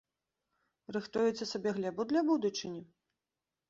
Рыхтуеце 0.97 1.43
сабе 1.53 1.77
глебу 1.79 2.01
для 2.13 2.21
будучыні? 2.35 2.81